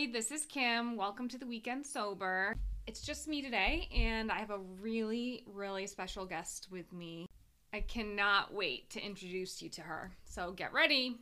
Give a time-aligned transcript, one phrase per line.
[0.00, 0.96] Hi, this is Kim.
[0.96, 2.56] Welcome to the Weekend Sober.
[2.86, 7.26] It's just me today, and I have a really, really special guest with me.
[7.74, 10.10] I cannot wait to introduce you to her.
[10.24, 11.18] So get ready.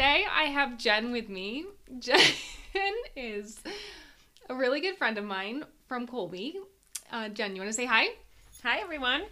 [0.00, 1.66] Today I have Jen with me.
[1.98, 2.22] Jen
[3.14, 3.60] is
[4.48, 6.56] a really good friend of mine from Colby.
[7.12, 8.06] Uh, Jen, you want to say hi?
[8.62, 9.24] Hi, everyone.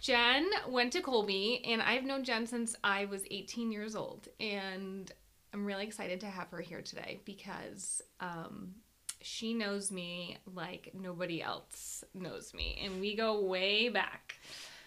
[0.00, 4.28] Jen went to Colby, and I've known Jen since I was 18 years old.
[4.38, 5.10] And
[5.52, 8.72] I'm really excited to have her here today because um,
[9.20, 12.80] she knows me like nobody else knows me.
[12.84, 14.36] And we go way back.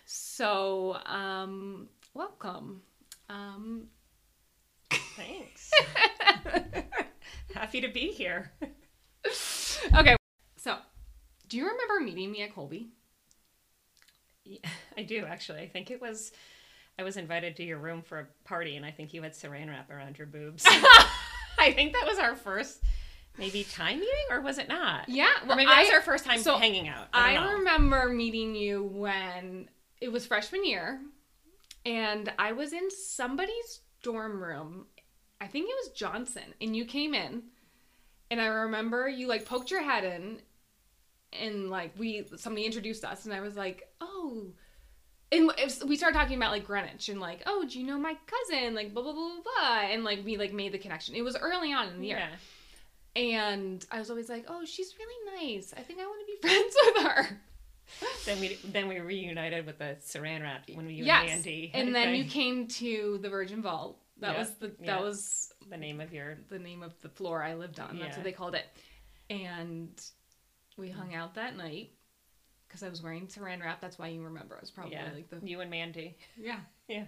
[0.06, 2.82] So, um, welcome.
[3.28, 3.90] Um,
[5.20, 5.72] Thanks.
[7.54, 8.52] Happy to be here.
[9.98, 10.16] okay,
[10.58, 10.78] so
[11.48, 12.90] do you remember meeting me at Colby?
[14.46, 14.60] Yeah,
[14.98, 15.60] I do actually.
[15.60, 16.32] I think it was
[16.98, 19.70] I was invited to your room for a party, and I think you had Saran
[19.70, 20.64] wrap around your boobs.
[20.68, 22.82] I think that was our first
[23.38, 25.08] maybe time meeting, or was it not?
[25.10, 27.08] Yeah, or maybe that was our first time so hanging out.
[27.14, 29.70] I, I, remember meeting you when
[30.02, 31.02] it was freshman year,
[31.86, 34.86] and I was in somebody's dorm room.
[35.42, 37.44] I think it was Johnson, and you came in,
[38.30, 40.40] and I remember you like poked your head in,
[41.32, 44.48] and like we somebody introduced us, and I was like, oh.
[45.32, 48.16] And if- we started talking about like Greenwich and like, oh, do you know my
[48.26, 48.74] cousin?
[48.74, 51.16] Like blah blah blah blah blah, and like we like made the connection.
[51.16, 52.18] It was early on in the year,
[53.16, 53.22] Yeah.
[53.22, 55.74] and I was always like, oh, she's really nice.
[55.78, 57.40] I think I want to be friends with her.
[58.26, 61.22] Then we then we reunited with the Saran wrap when we you yes.
[61.24, 61.72] and Andy.
[61.74, 63.98] And then you came to the Virgin Vault.
[64.20, 67.42] That Yeah, was the that was the name of your the name of the floor
[67.44, 68.00] I lived on.
[68.00, 68.66] That's what they called it.
[69.30, 70.00] And
[70.78, 71.92] we hung out that night
[72.68, 73.82] because I was wearing saran wrap.
[73.82, 74.56] That's why you remember.
[74.56, 76.18] I was probably yeah like the you and Mandy.
[76.38, 76.60] yeah.
[76.88, 77.04] Yeah.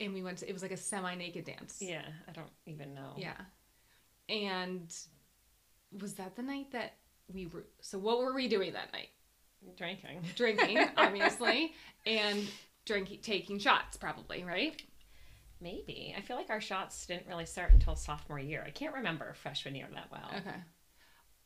[0.00, 1.78] And we went to it was like a semi naked dance.
[1.80, 3.14] Yeah, I don't even know.
[3.16, 3.34] Yeah.
[4.28, 4.96] And
[6.00, 6.94] was that the night that
[7.32, 7.64] we were?
[7.80, 9.08] So what were we doing that night?
[9.76, 10.22] drinking.
[10.36, 11.74] Drinking, obviously,
[12.06, 12.48] and
[12.86, 14.80] drinking, taking shots, probably, right?
[15.60, 16.14] Maybe.
[16.16, 18.64] I feel like our shots didn't really start until sophomore year.
[18.66, 20.30] I can't remember freshman year that well.
[20.38, 20.56] Okay.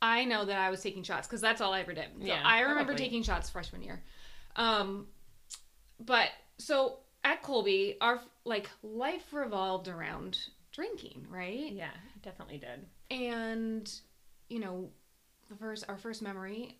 [0.00, 2.06] I know that I was taking shots because that's all I ever did.
[2.20, 3.04] So Yeah, I remember probably.
[3.04, 4.02] taking shots freshman year.
[4.56, 5.06] Um,
[5.98, 10.38] but so at Colby, our like life revolved around
[10.72, 11.72] drinking, right?
[11.72, 11.90] Yeah,
[12.22, 12.86] definitely did.
[13.10, 13.90] And
[14.48, 14.90] you know,
[15.48, 16.78] the first our first memory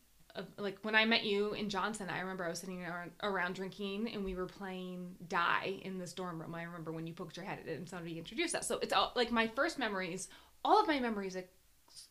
[0.59, 4.11] like when I met you in Johnson, I remember I was sitting around, around drinking
[4.13, 6.55] and we were playing die in this dorm room.
[6.55, 8.67] I remember when you poked your head at it and somebody introduced us.
[8.67, 10.29] So it's all like my first memories,
[10.65, 11.37] all of my memories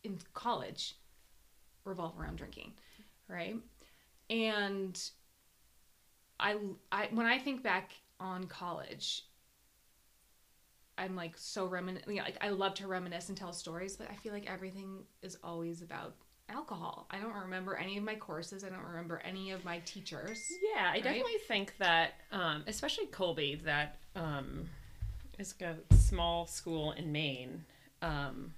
[0.03, 0.95] in college
[1.84, 2.73] revolve around drinking,
[3.28, 3.57] right?
[4.29, 5.00] And
[6.40, 6.55] I,
[6.91, 7.91] I when I think back
[8.22, 9.25] on college,
[10.97, 12.16] I'm like so reminiscent.
[12.16, 15.81] Like I love to reminisce and tell stories, but I feel like everything is always
[15.81, 16.16] about
[16.53, 17.08] alcohol.
[17.12, 18.64] I don't remember any of my courses.
[18.64, 20.52] I don't remember any of my teachers.
[20.62, 21.03] Yeah, I Right?
[21.03, 24.69] definitely think that, um, especially Colby, that um,
[25.40, 27.66] is a small school in Maine.
[28.02, 28.53] Um,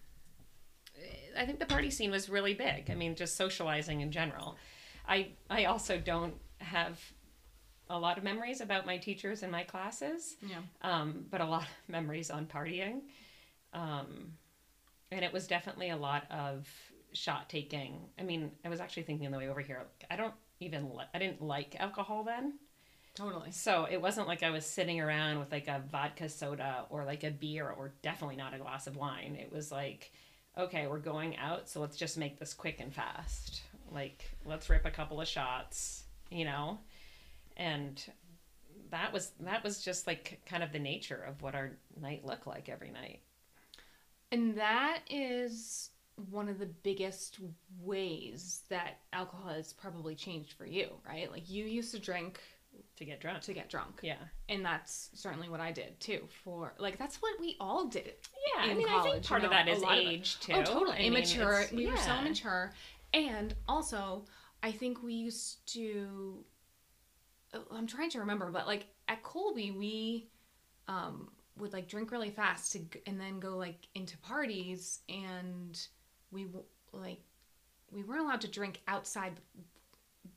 [1.38, 2.90] I think the party scene was really big.
[2.90, 4.56] I mean, just socializing in general.
[5.08, 7.00] I I also don't have
[7.90, 10.38] a lot of memories about my teachers and my classes.
[10.42, 10.58] Yeah.
[10.82, 13.02] um, but a lot of memories on partying.
[13.74, 14.34] Um,
[15.12, 16.68] and it was definitely a lot of
[17.16, 18.02] shot taking.
[18.20, 20.94] I mean, I was actually thinking on the way over here, like, I don't even,
[20.94, 22.54] li- I didn't like alcohol then.
[23.16, 23.52] Totally.
[23.52, 27.24] So it wasn't like I was sitting around with like a vodka soda or like
[27.24, 29.38] a beer or definitely not a glass of wine.
[29.40, 30.12] It was like,
[30.58, 33.62] okay, we're going out, so let's just make this quick and fast.
[33.92, 36.80] Like, let's rip a couple of shots, you know?
[37.56, 38.04] And
[38.92, 42.48] that was that was just like kind of the nature of what our night looked
[42.48, 43.22] like every night.
[44.32, 45.90] And that is
[46.30, 47.40] one of the biggest
[47.82, 51.32] ways that alcohol has probably changed for you, right?
[51.32, 52.40] Like you used to drink
[52.98, 53.42] To get drunk.
[53.44, 54.00] to get drunk.
[54.02, 54.16] Yeah.
[54.50, 56.22] And that's certainly what I did too.
[56.44, 58.14] For like that's what we all did.
[58.56, 60.40] Yeah, I mean, I college, think part you of know, that a is of age
[60.40, 60.54] too.
[60.54, 60.98] Oh, totally.
[60.98, 61.66] I immature.
[61.74, 62.74] we were so immature.
[63.14, 64.26] And also,
[64.64, 66.44] I think we used to.
[67.72, 70.30] I'm trying to remember, but like at Colby, we
[70.88, 75.80] um, would like drink really fast to, and then go like into parties, and
[76.32, 76.48] we
[76.92, 77.20] like
[77.92, 79.34] we weren't allowed to drink outside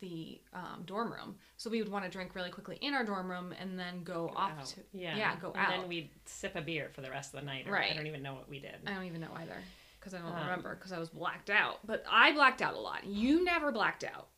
[0.00, 1.36] the um, dorm room.
[1.56, 4.30] So we would want to drink really quickly in our dorm room and then go,
[4.36, 4.66] off Out.
[4.66, 5.72] to yeah, yeah, go and out.
[5.72, 7.66] And then we'd sip a beer for the rest of the night.
[7.66, 7.90] Or Right.
[7.90, 8.76] I don't even know what we did.
[8.86, 9.56] I don't even know either
[9.98, 11.78] because I don't Um, remember because I was blacked out.
[11.86, 13.04] But I blacked out a lot.
[13.06, 14.28] You never blacked out.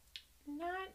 [0.47, 0.89] Not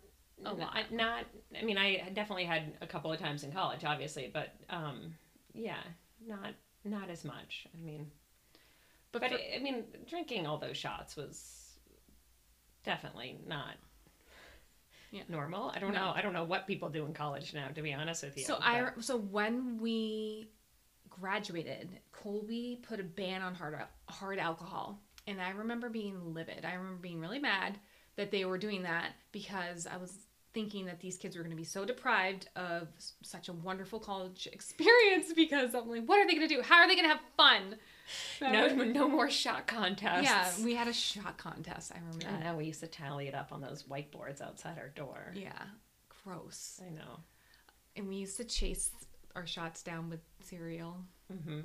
[0.46, 0.72] a lot.
[0.76, 1.26] I- Not.
[1.60, 5.14] I mean, I definitely had a couple of times in college, obviously, but um,
[5.54, 5.78] yeah,
[6.26, 6.54] not
[6.84, 7.68] not as much.
[7.74, 8.10] I mean,
[9.20, 11.74] But, but for- I mean, drinking all those shots was
[12.84, 13.76] definitely not
[15.12, 15.24] Yeah.
[15.30, 15.70] normal.
[15.70, 16.06] I don't No.
[16.08, 16.12] know.
[16.16, 18.44] I don't know what people do in college now, to be honest with you.
[18.44, 20.50] so but- I so when we
[21.10, 23.80] graduated, Colby put a ban on hard
[24.10, 26.66] hard alcohol, and I remember being livid.
[26.66, 27.80] I remember being really mad
[28.18, 31.58] that they were doing that because I was thinking that these kids were going to
[31.58, 32.88] be so deprived of
[33.22, 36.62] such a wonderful college experience because I'm like, what are they going to do?
[36.62, 37.78] How are they going to have fun?
[38.42, 40.24] No, no more shot contests.
[40.24, 41.92] Yeah, we had a shot contest.
[41.94, 44.90] I remember I know we used to tally it up on those whiteboards outside our
[44.90, 45.32] door.
[45.34, 45.52] Yeah,
[46.24, 46.82] gross.
[46.86, 47.20] I know.
[47.96, 48.92] And we used to chase
[49.36, 50.98] our shots down with cereal.
[51.32, 51.62] hmm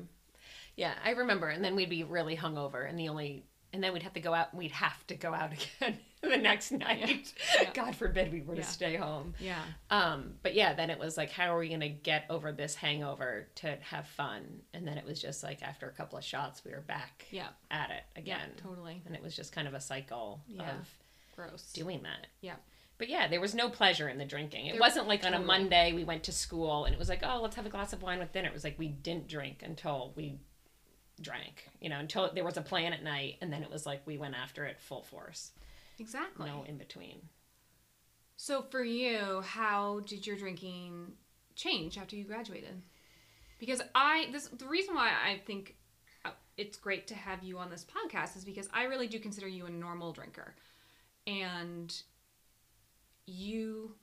[0.76, 1.48] Yeah, I remember.
[1.48, 4.34] And then we'd be really hungover, and the only, and then we'd have to go
[4.34, 4.54] out.
[4.54, 7.32] We'd have to go out again the next night.
[7.60, 7.70] Yeah.
[7.74, 8.62] God forbid we were Yeah.
[8.62, 9.34] to stay home.
[9.40, 9.60] Yeah.
[9.90, 13.48] Um, but yeah, then it was like, how are we gonna get over this hangover
[13.56, 14.60] to have fun?
[14.74, 17.48] And then it was just like after a couple of shots, we were back Yeah.
[17.70, 19.02] at it again, Yeah, totally.
[19.06, 20.70] and it was just kind of a cycle Yeah.
[20.78, 20.88] of
[21.36, 21.72] Gross.
[21.72, 22.26] doing that.
[22.40, 22.56] Yeah.
[22.98, 24.66] But yeah, there was no pleasure in the drinking.
[24.66, 25.38] It There- wasn't like on a.
[25.40, 28.02] Monday we went to school and it was like, oh, let's have a glass of
[28.02, 28.48] wine with dinner.
[28.48, 30.38] It was like we didn't drink until we
[31.20, 34.06] drank, you know, until there was a plan at night and then it was like
[34.06, 35.52] we went after it full force.
[35.98, 36.46] Exactly.
[36.46, 37.20] No in between.
[38.36, 41.12] So for you, how did your drinking
[41.54, 42.80] change after you graduated?
[43.58, 45.76] Because I this the reason why I think
[46.24, 49.46] uh, it's great to have you on this podcast is because I really do consider
[49.46, 50.54] you a normal drinker.
[51.26, 51.94] And
[53.26, 53.94] you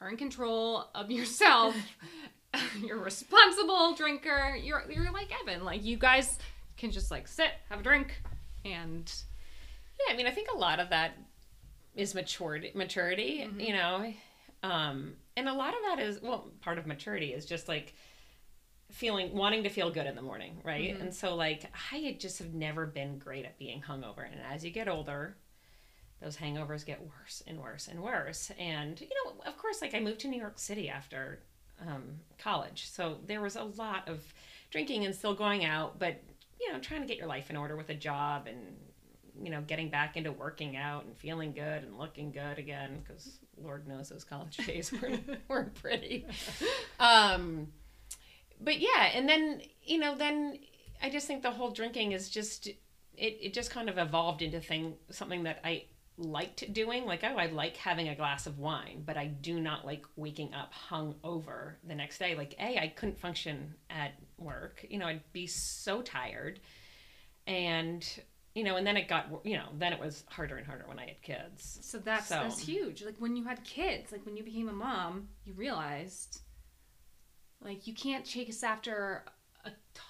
[0.00, 1.76] are in control of yourself.
[2.80, 4.56] you're a responsible drinker.
[4.56, 5.64] You're you're like Evan.
[5.64, 6.38] Like you guys
[6.76, 8.22] can just like sit, have a drink
[8.64, 9.12] and
[10.06, 11.12] Yeah, I mean, I think a lot of that
[11.94, 13.60] is maturity, maturity, Mm-hmm.
[13.60, 14.12] you know.
[14.62, 17.94] Um, and a lot of that is well, part of maturity is just like
[18.90, 20.94] feeling wanting to feel good in the morning, right?
[20.94, 21.02] Mm-hmm.
[21.02, 24.70] And so like I just have never been great at being hungover, and as you
[24.70, 25.36] get older,
[26.22, 28.50] those hangovers get worse and worse and worse.
[28.58, 31.40] And you know, of course, like I moved to New York City after
[31.86, 32.02] um,
[32.38, 34.20] college, so there was a lot of
[34.70, 36.20] drinking and still going out, but
[36.60, 38.58] you know, trying to get your life in order with a job and
[39.40, 43.38] you know, getting back into working out and feeling good and looking good again because
[43.62, 46.26] Lord knows those college days weren't, weren't pretty.
[46.98, 47.68] Um,
[48.60, 50.58] but yeah, and then you know, then
[51.02, 52.78] I just think the whole drinking is just it.
[53.16, 55.84] It just kind of evolved into thing something that I
[56.18, 57.04] liked doing.
[57.06, 60.52] Like, oh, I like having a glass of wine, but I do not like waking
[60.52, 62.34] up hung over the next day.
[62.34, 64.84] Like, a, I couldn't function at work.
[64.90, 66.60] You know, I'd be so tired,
[67.46, 68.06] and
[68.54, 70.98] you know, and then it got you know, then it was harder and harder when
[70.98, 71.78] I had kids.
[71.82, 73.02] So that's So- that's huge.
[73.04, 76.40] Like when you had kids, like when you became a mom, you realized
[77.62, 79.24] like you can't chase after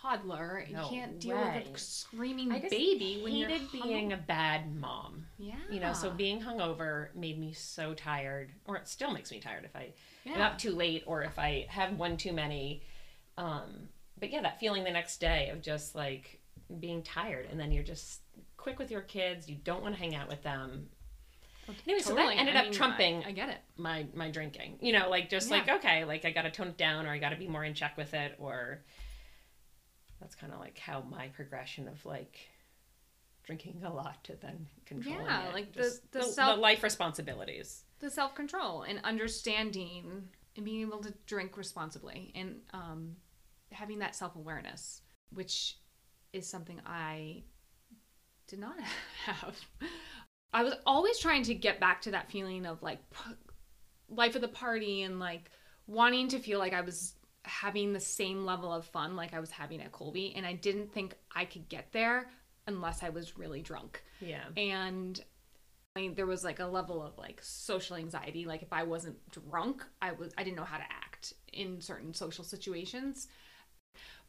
[0.03, 0.65] toddler.
[0.71, 5.27] No you can't deal with a screaming baby when you're hated being a bad mom.
[5.39, 5.55] yeah.
[5.71, 9.65] You know, so being hungover made me so tired, or it still makes me tired
[9.65, 9.93] if I
[10.27, 12.83] am up too late or if I have one too many.
[13.37, 13.89] Um,
[14.19, 16.41] but yeah, that feeling the next day of just like
[16.81, 18.21] being tired, and then you're just
[18.57, 19.49] quick with your kids.
[19.49, 20.89] You don't want to hang out with them.
[21.87, 23.59] Anyway, so that ended I up mean, trumping I, I get it.
[23.77, 24.79] my my drinking.
[24.81, 27.19] You know, like just like okay, like I got to tone it down, or I
[27.19, 28.81] got to be more in check with it, or
[30.21, 32.39] that's kind of like how my progression of like
[33.45, 35.55] drinking a lot to then controlling Yeah, it.
[35.55, 37.85] like the- the the, self- the life responsibilities.
[38.01, 43.17] The self control and understanding and being able to drink responsibly and um,
[43.73, 45.79] having that self awareness, which
[46.33, 47.43] is something I
[48.47, 48.77] did not
[49.25, 49.57] have.
[50.53, 53.35] I was always trying to get back to that feeling of like p-
[54.09, 55.51] life of the party and like
[55.87, 57.15] wanting to feel like I was
[57.49, 60.35] having the same level of fun like I was having at Colby.
[60.37, 62.31] And I didn't think I could get there
[62.67, 64.03] unless I was really drunk.
[64.21, 64.45] Yeah.
[64.57, 65.21] And
[65.97, 68.45] I mean, there was like a level of like social anxiety.
[68.45, 72.15] Like if I wasn't drunk, I was I didn't know how to act in certain
[72.15, 73.29] social situations.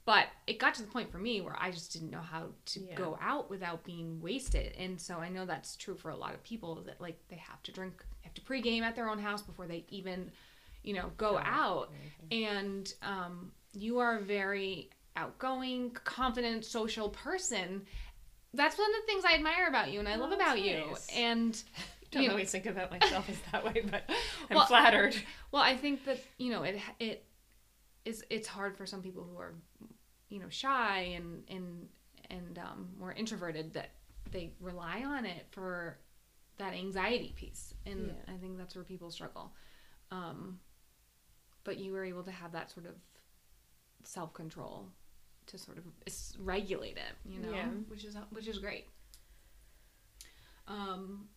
[0.05, 2.79] But it got to the point for me where I just didn't know how to
[2.79, 2.95] Yeah.
[2.95, 4.73] go out without being wasted.
[4.77, 7.61] And so I know that's true for a lot of people that like they have
[7.63, 10.31] to drink, they have to pregame at their own house before they even,
[10.83, 11.91] you know, go out.
[12.31, 17.83] And um, you are a very outgoing, confident, social person.
[18.53, 20.61] That's one of the things I admire about you and I Oh, love that's about
[20.61, 20.95] you.
[21.15, 21.61] And
[22.11, 24.03] don't You- always think about myself as that way, but
[24.49, 25.15] I'm Well, flattered.
[25.51, 27.25] Well, I think that you know it it
[28.05, 29.53] is it's hard for some people who are
[30.29, 31.87] you know shy and and
[32.31, 33.89] and um, more introverted that
[34.31, 35.97] they rely on it for
[36.57, 38.33] that anxiety piece, and Yeah.
[38.33, 39.53] I think that's where people struggle.
[40.11, 40.59] Um,
[41.63, 42.93] but you were able to have that sort of
[44.03, 44.87] self control
[45.47, 45.83] to sort of
[46.39, 47.67] regulate it, you know, Yeah.
[47.87, 48.87] which is which is great.
[50.67, 51.27] Um,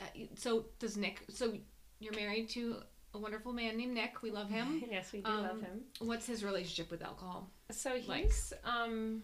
[0.00, 0.04] uh,
[0.36, 1.24] so does Nick?
[1.30, 1.54] So
[2.00, 2.82] you're married to
[3.14, 4.22] a wonderful man named Nick.
[4.22, 4.82] We love him.
[4.90, 5.80] yes, we do Um, love him.
[6.00, 7.50] What's his relationship with alcohol?
[7.70, 8.32] So he's like-
[8.64, 9.22] um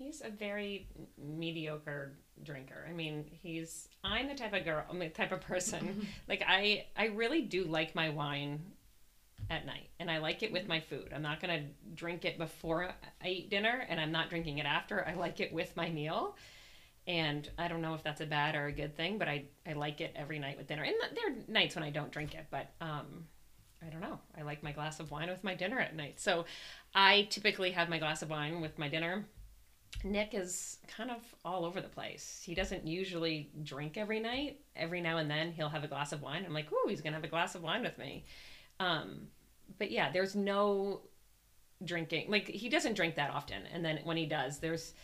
[0.00, 0.88] he's a very
[1.18, 2.86] mediocre drinker.
[2.88, 6.86] I mean, he's I'm the type of girl, I'm the type of person like I
[6.96, 8.60] I really do like my wine
[9.50, 11.12] at night and I like it with my food.
[11.14, 12.92] I'm not going to drink it before
[13.22, 15.06] I eat dinner and I'm not drinking it after.
[15.06, 16.36] I like it with my meal.
[17.06, 19.72] And I don't know if that's a bad or a good thing, but I I
[19.72, 20.84] like it every night with dinner.
[20.84, 23.26] And there are nights when I don't drink it, but um
[23.84, 24.18] I don't know.
[24.38, 26.20] I like my glass of wine with my dinner at night.
[26.20, 26.44] So
[26.94, 29.24] I typically have my glass of wine with my dinner.
[30.04, 32.42] Nick is kind of all over the place.
[32.44, 34.60] He doesn't usually drink every night.
[34.76, 36.44] Every now and then he'll have a glass of wine.
[36.46, 38.24] I'm like, ooh, he's gonna have a glass of wine with me.
[38.78, 39.28] Um,
[39.78, 41.02] but yeah, there's no
[41.84, 42.30] drinking.
[42.30, 43.62] Like he doesn't drink that often.
[43.72, 44.94] And then when he does, there's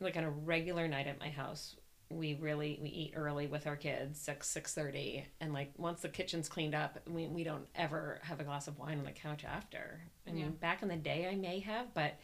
[0.00, 1.76] like on a regular night at my house,
[2.10, 6.08] we really we eat early with our kids six six thirty and like once the
[6.08, 9.44] kitchen's cleaned up we, we don't ever have a glass of wine on the couch
[9.44, 10.50] after i mean Yeah.
[10.60, 12.18] back in the day i may have but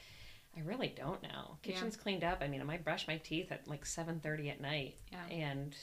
[0.56, 1.72] i really don't now Yeah.
[1.74, 2.38] kitchen's cleaned up.
[2.42, 5.26] I mean i might brush my teeth at like 7.30 at night Yeah.
[5.30, 5.76] and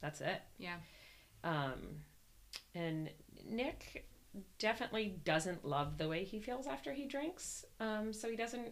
[0.00, 0.40] that's it.
[0.58, 0.76] Yeah.
[1.44, 2.02] um
[2.74, 3.10] and
[3.44, 4.06] nick
[4.58, 8.68] definitely doesn't love the way he feels after he drinks um so he doesn't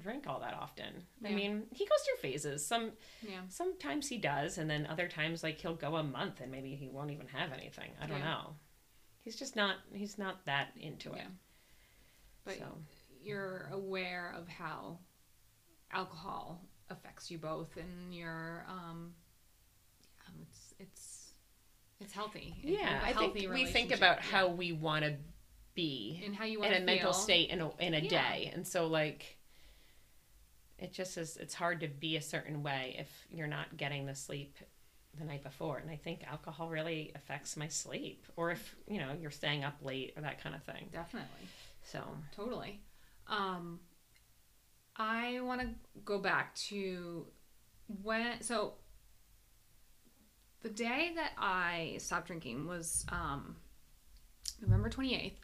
[0.00, 1.02] drink all that often.
[1.24, 2.64] I mean he goes through phases.
[2.64, 3.40] Some Yeah.
[3.48, 6.88] sometimes he does and then other times like he'll go a month and maybe he
[6.88, 7.90] won't even have anything.
[8.00, 8.24] I don't Yeah.
[8.34, 8.56] know.
[9.24, 11.26] He's just not he's not that into it.
[12.44, 12.78] But so
[13.22, 14.98] you're aware of how
[15.92, 16.60] alcohol
[16.90, 19.12] affects you both and your um
[20.00, 21.24] yeah, it's it's
[22.00, 22.54] it's healthy.
[22.62, 24.22] Yeah a i think we think about yeah.
[24.30, 25.14] how we want to
[25.74, 28.08] be and how you in a mental state in a, in a Yeah.
[28.08, 29.38] day and so like
[30.78, 34.14] it just is it's hard to be a certain way if you're not getting the
[34.14, 34.56] sleep
[35.18, 39.10] the night before and i think alcohol really affects my sleep or if you know
[39.20, 41.48] you're staying up late or that kind of thing Definitely.
[41.82, 42.00] so
[42.34, 42.80] Totally.
[43.28, 43.80] Um,
[44.96, 45.68] I want to
[46.04, 47.26] go back to
[48.02, 48.40] when.
[48.42, 48.74] So,
[50.62, 53.56] the day that I stopped drinking was um,
[54.60, 55.34] November 28th.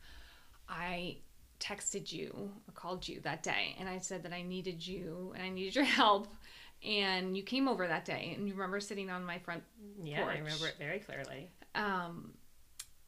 [0.68, 1.18] I
[1.60, 5.44] texted you or called you that day, and I said that I needed you and
[5.44, 6.28] I needed your help.
[6.84, 9.62] And you came over that day, and you remember sitting on my front
[10.02, 12.32] yeah i remember it very clearly um,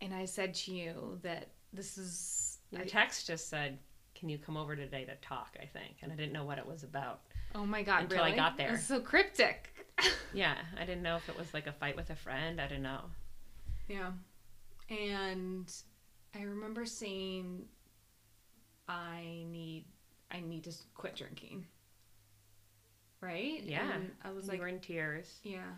[0.01, 3.79] and I said to you that this is Your I- text just said,
[4.19, 6.67] "Can you come over today to talk?" I think, and I didn't know what it
[6.67, 7.21] was about.
[7.55, 8.73] oh my god, Until I got there.
[8.73, 9.73] That's so cryptic.
[10.35, 12.61] Yeah, I didn't know if it was like a fight with a friend.
[12.61, 13.05] I didn't know.
[13.89, 14.11] Yeah.
[14.91, 15.73] And
[16.35, 17.65] I remember saying
[18.87, 19.87] I need
[20.31, 21.65] I need to quit drinking.
[23.23, 23.63] Right?
[23.63, 23.91] Yeah.
[23.91, 25.71] And I was You like were in tears, yeah.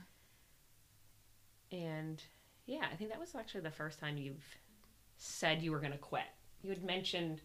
[1.70, 2.22] and
[2.66, 4.44] yeah, I think that was actually the first time you've
[5.16, 6.26] said you were going to quit.
[6.62, 7.40] You had mentioned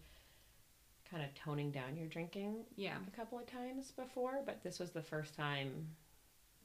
[1.14, 2.98] kind of toning down your drinking Yeah.
[3.06, 5.94] a couple of times before, but this was the first time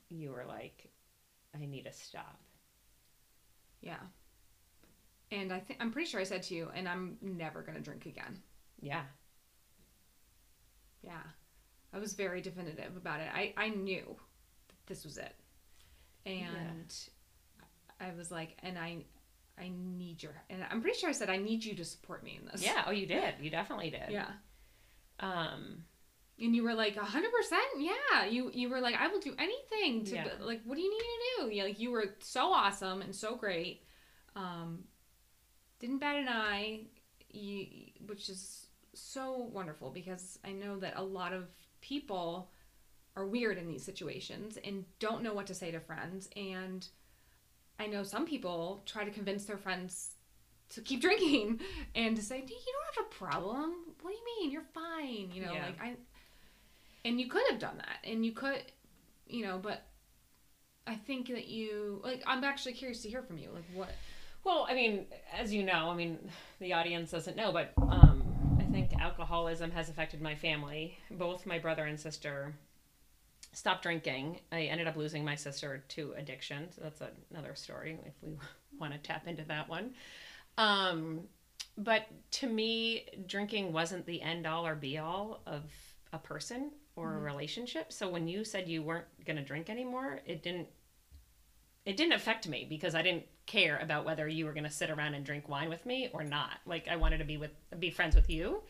[0.10, 0.92] you were like,
[1.54, 2.40] "I need to stop."
[3.82, 4.00] Yeah.
[5.30, 8.08] And I think I'm pretty sure I said to you and I'm never to drink
[8.08, 8.42] again.
[8.82, 9.06] Yeah,
[11.04, 11.22] Yeah.
[11.94, 13.30] I was very definitive about it.
[13.34, 14.20] I I knew
[14.70, 15.36] that this was it.
[16.26, 16.92] And
[18.00, 19.06] I was like and I
[19.60, 22.40] I need your and I'm pretty sure I said I need you to support me
[22.42, 22.64] in this.
[22.64, 22.84] yeah.
[22.88, 23.36] Oh, you did.
[23.42, 24.10] You definitely did.
[24.10, 24.28] Yeah.
[25.20, 25.84] Um.
[26.42, 28.26] And you were like, hundred percent, yeah.
[28.26, 30.28] You you were like, I will do anything to Yeah.
[30.40, 30.62] like.
[30.64, 31.56] What do you need to do?
[31.56, 33.84] Yeah, like you were so awesome and so great.
[34.38, 34.86] Um,
[35.80, 36.82] didn't bat an eye,
[37.30, 37.66] you,
[38.08, 41.48] which is so wonderful because I know that a lot of
[41.82, 42.52] people
[43.18, 46.30] are weird in these situations and don't know what to say to friends.
[46.38, 46.88] And
[47.80, 50.16] I know some people try to convince their friends
[50.72, 51.62] to keep drinking
[51.96, 53.74] and to say, "You don't have a problem.
[54.02, 54.52] What do you mean?
[54.52, 55.66] You're fine." You know, Yeah.
[55.66, 55.96] like I
[57.06, 58.62] and you could have done that and you could
[59.28, 59.84] you know but
[60.88, 63.90] i think that you like i'm actually curious to hear from you like what
[64.44, 65.06] Well, I mean,
[65.38, 66.18] as you know, I mean,
[66.60, 68.24] the audience doesn't know, but um,
[68.58, 70.98] I think alcoholism has affected my family.
[71.12, 72.54] Both my brother and sister
[73.52, 74.40] stopped drinking.
[74.52, 76.72] I ended up losing my sister to addiction.
[76.72, 77.02] So that's
[77.32, 78.38] another story if we
[78.80, 79.92] want to tap into that one.
[80.58, 81.22] Um,
[81.78, 85.64] but to me, drinking wasn't the end all or be all of
[86.12, 87.94] a person or a relationship.
[87.94, 90.68] So when you said you weren't going to drink anymore, it didn't
[91.86, 94.90] it didn't affect me because I didn't care about whether you were going to sit
[94.92, 96.60] around and drink wine with me or not.
[96.66, 98.62] Like I wanted to be with be friends with you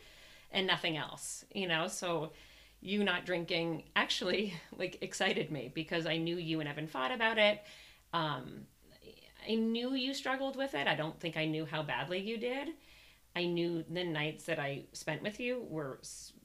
[0.52, 1.86] and nothing else, you know?
[1.88, 2.32] So
[2.80, 7.38] you not drinking actually like excited me because I knew you and Evan fought about
[7.38, 7.62] it.
[8.12, 8.66] Um
[9.48, 10.86] I knew you struggled with it.
[10.86, 12.68] I don't think I knew how badly you did.
[13.36, 16.00] I knew the nights that I spent with you were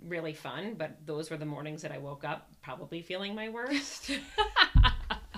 [0.08, 4.12] really fun, but those were the mornings that I woke up probably feeling my worst.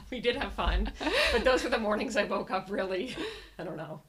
[0.11, 0.91] we did have fun,
[1.31, 3.15] but those were the mornings I woke up really,
[3.59, 4.01] I don't know,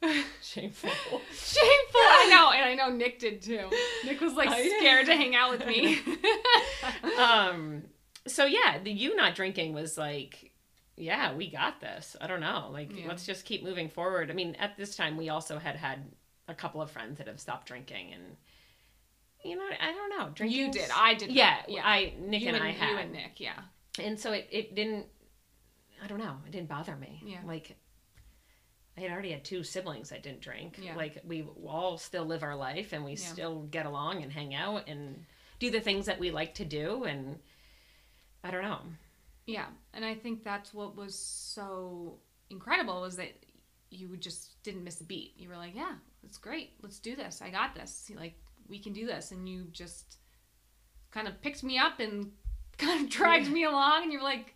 [0.43, 0.91] shameful.
[1.33, 2.01] Shameful.
[2.01, 3.71] I know, and I know Nick did too.
[4.05, 5.99] Nick was like scared to hang out with me.
[7.19, 7.83] um
[8.27, 10.53] so yeah the you not drinking was like
[10.97, 13.09] yeah we got this i don't know like Yeah.
[13.09, 16.01] let's just keep moving forward i mean at this time we also had had
[16.47, 18.23] a couple of friends that have stopped drinking and
[19.45, 20.91] you know i don't know drinking you did.
[20.95, 21.31] I did.
[21.31, 21.71] yeah not.
[21.71, 21.83] yeah.
[21.85, 23.41] i nick and, and, i had you and Nick.
[23.41, 23.59] Yeah.
[24.03, 25.07] and so it, it didn't
[26.03, 27.41] i don't know it didn't bother me Yeah.
[27.47, 27.77] like
[28.97, 30.95] i had already had two siblings that didn't drink Yeah.
[30.97, 33.17] like we all still live our life and we Yeah.
[33.17, 35.25] still get along and hang out and
[35.59, 37.39] do the things that we like to do and
[38.45, 38.81] i don't know
[39.47, 42.19] Yeah, and I think that's what was so
[42.51, 43.33] incredible was that
[43.91, 45.33] you just didn't miss a beat.
[45.39, 46.73] You were like, "Yeah, it's great.
[46.83, 47.41] Let's do this.
[47.41, 48.11] I got this.
[48.15, 48.35] Like
[48.69, 50.19] we can do this." And you just
[51.11, 52.31] kind of picked me up and
[52.77, 54.55] kind of dragged me along, and you were like,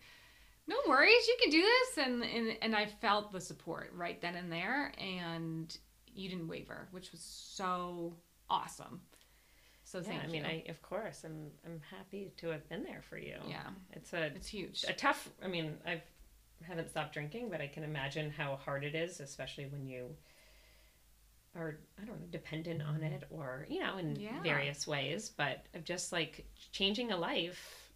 [0.67, 4.35] "No worries, you can do this." And and and I felt the support right then
[4.35, 5.75] and there, and
[6.13, 8.15] you didn't waver, which was so
[8.49, 9.01] awesome.
[9.83, 10.47] So yeah, thank I mean, you.
[10.49, 13.37] I of course, I'm I'm happy to have been there for you.
[13.47, 14.85] yeah, it's a it's huge.
[14.87, 15.29] a tough.
[15.43, 16.01] I mean, I've
[16.63, 20.15] haven't stopped drinking, but I can imagine how hard it is, especially when you
[21.55, 23.13] are I don't know dependent on mm-hmm.
[23.13, 24.41] it or you know in Yeah.
[24.41, 25.29] various ways.
[25.29, 27.91] But of just like changing a life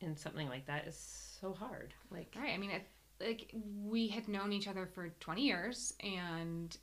[0.00, 1.94] in something like that is so hard.
[2.10, 2.52] Like Right.
[2.54, 2.82] I mean, it,
[3.20, 3.52] like
[3.84, 6.76] we had known each other for 20 years, and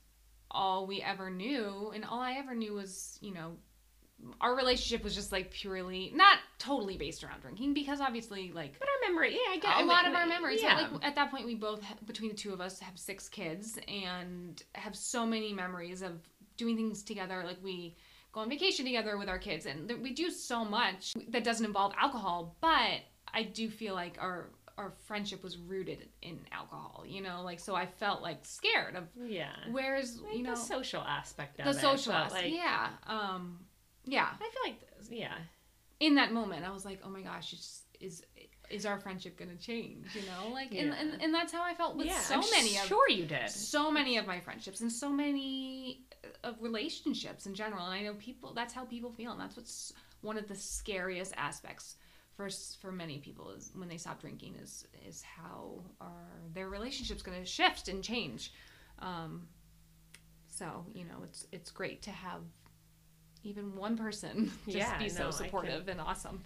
[0.50, 3.56] all we ever knew, and all I ever knew was, you know,
[4.40, 8.88] our relationship was just like purely not totally based around drinking because obviously, like but
[8.88, 10.60] our memory, yeah, I get a lot of our memories.
[10.62, 13.78] Yeah, Like at that point, we both between the two of us have six kids
[13.86, 16.20] and have so many memories of
[16.56, 17.44] doing things together.
[17.46, 17.96] Like we
[18.32, 21.64] go on vacation together with our kids, and th- we do so much that doesn't
[21.64, 22.56] involve alcohol.
[22.60, 23.02] But
[23.34, 27.04] I do feel like our our friendship was rooted in alcohol.
[27.06, 29.50] You know, like so I felt like scared of yeah.
[29.70, 31.72] where's Like you know the social aspect of it.
[31.72, 32.44] the it, social aspect.
[32.44, 33.58] like yeah, um,
[34.04, 34.28] yeah.
[34.32, 35.34] I feel like yeah.
[36.00, 38.22] In that moment, I was like, oh my gosh, it's, is
[38.70, 40.14] is our friendship gonna change?
[40.14, 40.94] You know, like and, Yeah.
[41.00, 43.50] and and that's how I felt with yeah, so I'm many of sure you did.
[43.50, 46.02] so many of my friendships and so many
[46.44, 47.84] of relationships in general.
[47.86, 51.32] And I know people that's how people feel, and that's what's one of the scariest
[51.36, 51.96] aspects
[52.38, 52.48] for
[52.80, 57.36] for many people is when they stop drinking is is how are their relationships going
[57.38, 58.52] to shift and change.
[59.00, 59.48] Um,
[60.46, 62.42] so you know, it's it's great to have
[63.42, 66.44] even one person just Yeah, be no, so supportive and awesome.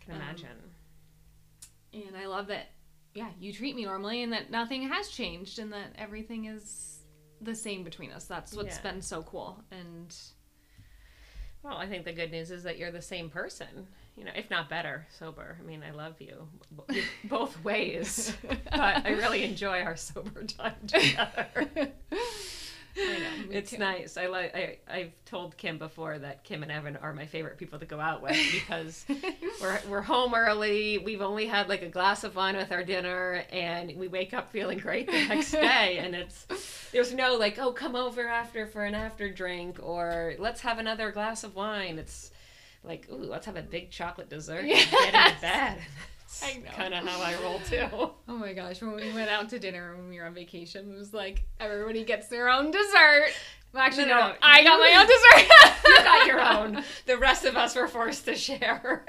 [0.00, 0.56] can um, imagine.
[1.92, 2.70] And I love that,
[3.14, 7.00] yeah, you treat me normally and that nothing has changed and that everything is
[7.40, 8.24] the same between us.
[8.24, 8.92] That's what's Yeah.
[8.92, 9.62] been so cool.
[9.70, 10.14] And
[11.64, 14.50] Well, I think the good news is that you're the same person, you know, if
[14.50, 15.56] not better, sober.
[15.58, 16.46] I mean, I love you
[17.24, 21.90] both ways, but I really enjoy our sober time together.
[22.96, 23.02] Know,
[23.50, 23.78] It's too.
[23.78, 24.16] nice.
[24.16, 24.54] I like.
[24.54, 27.98] I I've told Kim before that Kim and Evan are my favorite people to go
[27.98, 29.04] out with because
[29.60, 30.98] we're we're home early.
[30.98, 34.52] We've only had like a glass of wine with our dinner, and we wake up
[34.52, 35.98] feeling great the next day.
[35.98, 36.46] And it's
[36.92, 41.10] there's no like, oh, come over after for an after drink, or let's have another
[41.10, 41.98] glass of wine.
[41.98, 42.30] It's
[42.84, 45.28] like, ooh, let's have a big chocolate dessert and get Yes.
[45.30, 45.78] into bed.
[46.42, 46.70] I know.
[46.70, 47.86] kind of how I roll too.
[48.26, 50.96] Oh my gosh, when we went out to dinner when we were on vacation, it
[50.96, 53.26] was like everybody gets their own dessert.
[53.72, 55.46] Well, actually, No, no, no, I got my own dessert.
[55.86, 56.40] you got your
[56.78, 56.82] own.
[57.06, 59.04] The rest of us were forced to share.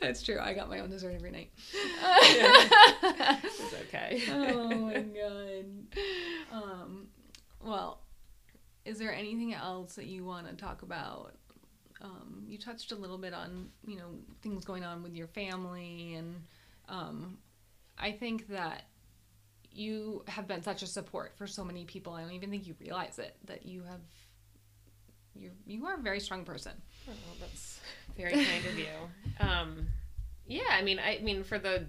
[0.00, 0.38] That's true.
[0.40, 1.50] I got my own dessert every night.
[1.74, 4.22] It's okay.
[4.30, 5.66] oh my god.
[6.52, 7.08] Um,
[7.62, 8.00] well,
[8.84, 11.34] is there anything else that you want to talk about?
[12.00, 14.10] Um, you touched a little bit on you know
[14.42, 16.34] things going on with your family, and
[16.88, 17.38] um,
[17.98, 18.84] I think that
[19.72, 22.12] you have been such a support for so many people.
[22.14, 24.00] I don't even think you realize it that you have.
[25.34, 26.72] You you are a very strong person.
[27.08, 27.80] Oh, that's
[28.16, 28.86] very kind of you.
[29.40, 29.86] Um,
[30.46, 31.84] Yeah, I mean, I mean for the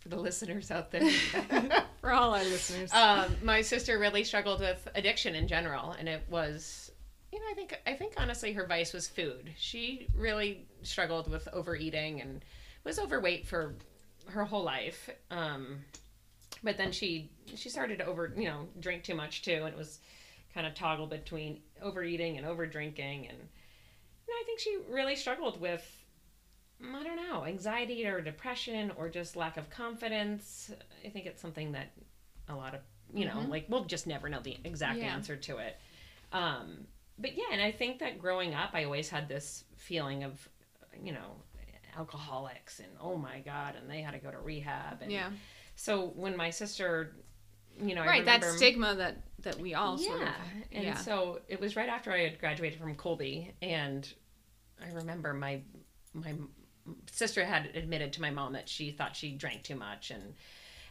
[0.00, 1.02] for the listeners out there,
[2.02, 2.92] For all our listeners.
[2.92, 6.83] um, my sister really struggled with addiction in general, and it was,
[7.34, 9.52] you know, I think I think honestly her vice was food.
[9.58, 12.44] She really struggled with overeating and
[12.84, 13.74] was overweight for
[14.28, 15.10] her whole life.
[15.32, 15.80] Um,
[16.62, 19.76] but then she she started to over you know drink too much too, and it
[19.76, 19.98] was
[20.54, 25.16] kind of toggle between overeating and over drinking, and you know, I think she really
[25.16, 25.84] struggled with
[26.80, 30.70] I don't know, anxiety or depression or just lack of confidence.
[31.04, 31.90] I think it's something that
[32.48, 32.80] a lot of,
[33.12, 33.48] you know, Mhm.
[33.48, 35.14] like we'll just never know the exact Yeah.
[35.14, 35.80] answer to it.
[36.32, 36.86] Um,
[37.18, 40.48] but yeah, and I think that growing up, I always had this feeling of,
[41.02, 41.36] you know,
[41.96, 45.02] alcoholics and oh my God, and they had to go to rehab.
[45.02, 45.30] And yeah.
[45.76, 47.14] so when my sister,
[47.80, 48.24] you know, I Right.
[48.24, 50.28] That stigma that that we all sort of.
[50.72, 50.96] and yeah.
[50.96, 54.12] so it was right after I had graduated from Colby, and
[54.82, 55.60] I remember my
[56.12, 56.34] my
[57.10, 60.34] sister had admitted to my mom that she thought she drank too much, and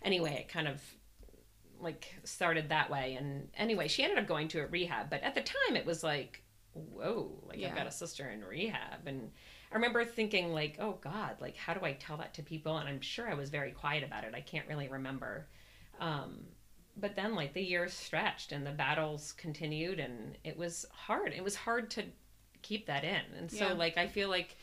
[0.03, 0.81] anyway, it kind of
[1.83, 3.15] like started that way.
[3.15, 6.03] And anyway, she ended up going to a rehab, but at the time, it was
[6.03, 6.43] like,
[6.73, 7.69] whoa, like Yeah.
[7.69, 9.31] I've got a sister in rehab, and
[9.71, 12.77] I remember thinking like, oh God, like how do I tell that to people?
[12.77, 14.33] And I'm sure I was very quiet about it.
[14.35, 15.47] I can't really remember.
[15.99, 16.39] Um,
[16.95, 21.43] but then like the years stretched and the battles continued and it was hard it
[21.43, 22.03] was hard to
[22.61, 23.73] keep that in and so Yeah.
[23.73, 24.55] like i feel like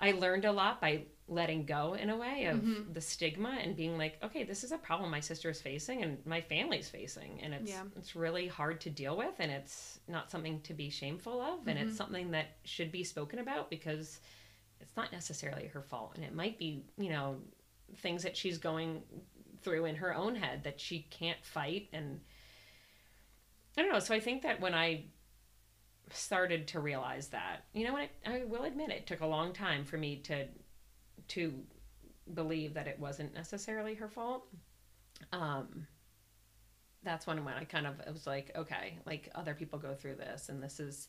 [0.00, 2.94] i learned a lot by letting go in a way of Mhm.
[2.94, 6.24] the stigma and being like okay this is a problem my sister is facing and
[6.24, 7.84] my family's facing and it's Yeah.
[7.96, 11.78] it's really hard to deal with and it's not something to be shameful of and
[11.78, 11.82] Mhm.
[11.82, 14.20] it's something that should be spoken about because
[14.80, 17.42] it's not necessarily her fault and it might be you know
[17.96, 19.02] things that she's going
[19.60, 22.20] through in her own head that she can't fight and
[23.76, 25.04] i don't know so i think that when i
[26.10, 29.84] started to realize that you know I, I will admit it took a long time
[29.84, 30.48] for me to
[31.28, 31.54] to
[32.34, 34.46] believe that it wasn't necessarily her fault
[35.32, 35.86] um
[37.02, 40.14] that's when when i kind of it was like okay like other people go through
[40.14, 41.08] this and this is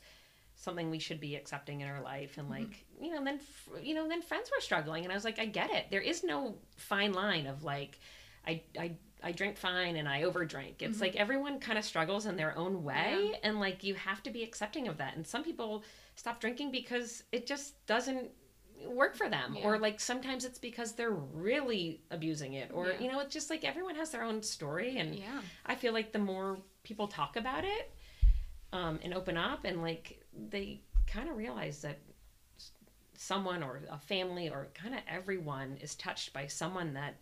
[0.56, 3.40] something we should be accepting in our life and like you know then
[3.82, 6.24] you know then friends were struggling and i was like i get it there is
[6.24, 8.00] no fine line of like
[8.48, 10.76] i i I drink fine and I overdrink.
[10.82, 11.02] It's Mhm.
[11.02, 14.44] like everyone kind of struggles in their own way and like you have to be
[14.44, 15.18] accepting of that.
[15.18, 15.84] And some people
[16.16, 18.32] stop drinking because it just doesn't
[18.88, 19.66] work for them Yeah.
[19.66, 23.00] or like sometimes it's because they're really abusing it or Yeah.
[23.00, 25.42] you know it's just like everyone has their own story and Yeah.
[25.66, 27.92] I feel like the more people talk about it
[28.72, 31.98] um, and open up, and like they kind of realize that
[33.16, 37.16] someone or a family or kind of everyone is touched by someone that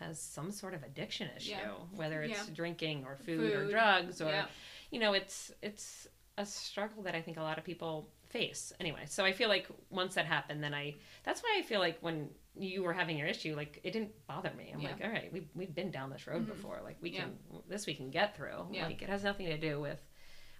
[0.00, 1.54] has some sort of addiction issue,
[1.94, 4.46] whether it's drinking or food, or drugs or
[4.90, 6.08] you know, it's it's
[6.38, 8.72] a struggle that I think a lot of people face.
[8.80, 11.98] Anyway, so I feel like once that happened, then I that's why I feel like
[12.00, 14.70] when you were having your issue, like it didn't bother me.
[14.72, 14.92] I'm Yeah.
[14.92, 16.48] like, all right, we we've been down this road Mhm.
[16.48, 16.80] before.
[16.82, 17.22] Like we Yeah.
[17.22, 17.38] can
[17.68, 18.68] this we can get through.
[18.72, 18.86] Yeah.
[18.86, 20.00] Like it has nothing to do with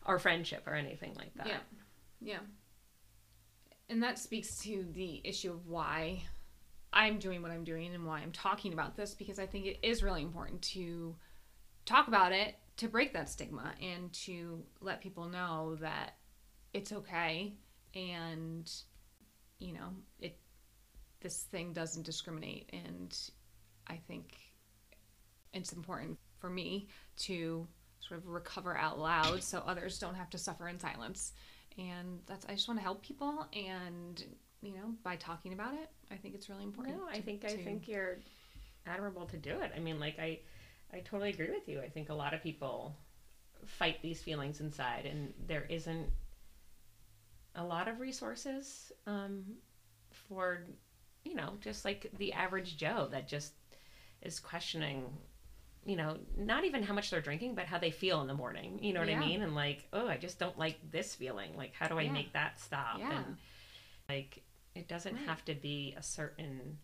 [0.04, 1.46] our friendship or anything like that.
[1.46, 1.60] Yeah.
[2.20, 2.40] Yeah.
[3.88, 6.22] And that speaks to the issue of why
[6.92, 9.78] I'm doing what I'm doing and why I'm talking about this because I think it
[9.82, 11.16] is really important to
[11.84, 16.16] talk about it, to break that stigma, and to let people know that
[16.78, 17.52] it's okay
[17.94, 18.70] and
[19.58, 19.88] you know,
[20.20, 20.38] it
[21.20, 23.16] this thing doesn't discriminate and
[23.88, 24.36] I think
[25.52, 27.66] it's important for me to
[28.00, 31.32] sort of recover out loud so others don't have to suffer in silence
[31.78, 34.24] and that's i just want to help people and
[34.62, 37.44] you know by talking about it i think it's really important No, I to- think
[37.44, 38.18] I to- think you're
[38.86, 39.72] admirable to do it.
[39.76, 40.38] I mean, like I
[40.92, 41.80] I totally agree with you.
[41.82, 42.96] I think a lot of people
[43.66, 46.06] fight these feelings inside, and there isn't
[47.58, 49.44] a lot of resources um,
[50.28, 50.64] for
[51.24, 53.52] you know just like the average Joe that just
[54.22, 55.04] is questioning.
[55.84, 58.78] You know, not even how much they're drinking, but how they feel in the morning.
[58.82, 59.16] You know what Yeah.
[59.22, 59.40] I mean?
[59.42, 61.56] And like, oh, I just don't like this feeling.
[61.56, 62.12] Like, how do I Yeah.
[62.12, 62.98] make that stop?
[62.98, 63.16] Yeah.
[63.16, 63.36] And
[64.08, 64.42] like,
[64.74, 65.24] it doesn't Right.
[65.24, 66.78] have to be a certain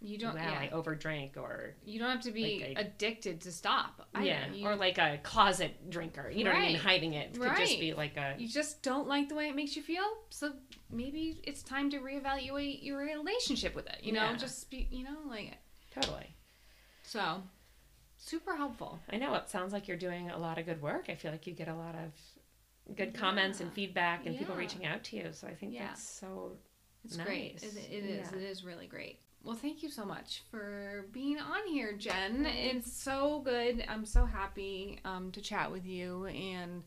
[0.00, 3.40] you don't wow, yeah I overdrank or you don't have to be like I- addicted
[3.42, 4.26] to stop either.
[4.26, 6.30] yeah, you, or like a closet drinker.
[6.30, 6.76] You know what I mean?
[6.76, 9.74] Hiding it could just be like a you just don't like the way it makes
[9.76, 10.52] you feel so
[10.90, 14.36] maybe it's time to reevaluate your relationship with it you know Yeah.
[14.36, 15.56] just be you know like
[15.92, 16.34] totally.
[17.02, 17.42] so
[18.16, 21.06] super helpful I know it sounds like you're doing a lot of good work.
[21.08, 24.86] I feel like you get a lot of good comments and feedback and people reaching
[24.86, 25.28] out to you.
[25.32, 25.88] So I think Yeah.
[25.88, 26.56] that's so
[27.04, 27.62] It's great.
[27.62, 28.28] It, it is.
[28.32, 28.38] Yeah.
[28.38, 29.20] It is really great.
[29.48, 32.44] Well, thank you so much for being on here, Jen.
[32.44, 33.82] It's so good.
[33.88, 36.82] I'm so happy um, to chat with you, and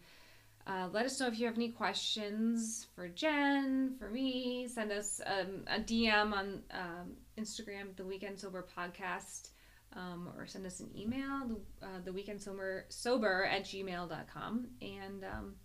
[0.68, 4.68] Uh, let us know if you have any questions for Jen, for me.
[4.68, 9.50] Send us um, a DM on um, Instagram, The Weekend Sober Podcast,
[9.94, 14.68] um, or send us an email, uh, The Weekend Sober, sober at gmail.com.
[14.84, 15.56] And um,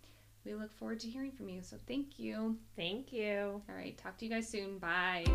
[0.43, 1.61] we look forward to hearing from you.
[1.61, 2.57] So thank you.
[2.75, 3.61] Thank you.
[3.69, 3.95] All right.
[3.99, 4.79] Talk to you guys soon.
[4.79, 5.25] Bye.